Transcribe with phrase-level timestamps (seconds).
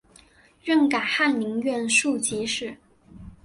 [0.63, 2.75] 任改翰林院庶吉士。